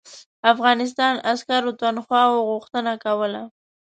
افغانستان 0.53 1.13
عسکرو 1.31 1.71
تنخواوو 1.81 2.47
غوښتنه 2.49 2.93
کوله. 3.03 3.41